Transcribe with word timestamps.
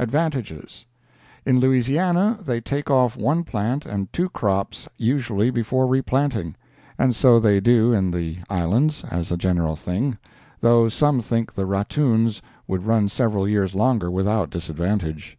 ADVANTAGES 0.00 0.86
In 1.46 1.60
Louisiana 1.60 2.40
they 2.44 2.60
take 2.60 2.90
off 2.90 3.16
one 3.16 3.44
plant 3.44 3.86
and 3.86 4.12
two 4.12 4.28
crops 4.28 4.88
usually 4.96 5.50
before 5.50 5.86
replanting, 5.86 6.56
and 6.98 7.14
so 7.14 7.38
they 7.38 7.60
do 7.60 7.92
in 7.92 8.10
the 8.10 8.38
Islands, 8.50 9.04
as 9.08 9.30
a 9.30 9.36
general 9.36 9.76
thing, 9.76 10.18
though 10.62 10.88
some 10.88 11.20
think 11.20 11.54
the 11.54 11.64
ratoons 11.64 12.42
would 12.66 12.86
run 12.86 13.08
several 13.08 13.48
years 13.48 13.72
longer 13.76 14.10
without 14.10 14.50
disadvantage. 14.50 15.38